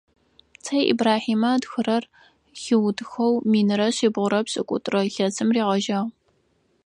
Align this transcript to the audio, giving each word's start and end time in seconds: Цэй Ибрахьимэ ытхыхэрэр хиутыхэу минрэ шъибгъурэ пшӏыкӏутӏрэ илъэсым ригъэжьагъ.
Цэй 0.65 0.83
Ибрахьимэ 0.91 1.49
ытхыхэрэр 1.57 2.03
хиутыхэу 2.61 3.33
минрэ 3.51 3.87
шъибгъурэ 3.95 4.39
пшӏыкӏутӏрэ 4.45 4.99
илъэсым 5.07 5.49
ригъэжьагъ. 5.55 6.01